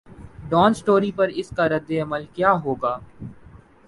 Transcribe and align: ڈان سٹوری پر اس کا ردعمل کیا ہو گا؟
ڈان 0.49 0.73
سٹوری 0.73 1.11
پر 1.15 1.27
اس 1.39 1.49
کا 1.57 1.67
ردعمل 1.69 2.23
کیا 2.33 2.51
ہو 2.63 2.73
گا؟ 2.75 2.97